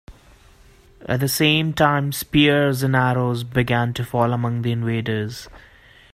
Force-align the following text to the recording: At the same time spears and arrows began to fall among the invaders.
At 1.05 1.19
the 1.19 1.27
same 1.27 1.73
time 1.73 2.11
spears 2.11 2.81
and 2.81 2.95
arrows 2.95 3.43
began 3.43 3.93
to 3.93 4.03
fall 4.03 4.33
among 4.33 4.63
the 4.63 4.71
invaders. 4.71 5.47